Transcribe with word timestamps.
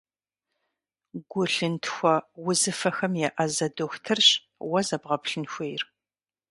Гу-лъынтхуэ 1.29 2.15
узыфэхэм 2.47 3.13
еӏэзэ 3.27 3.67
дохутырщ 3.75 4.29
уэ 4.69 4.79
зэбгъэплъын 4.87 5.45
хуейр. 5.51 5.81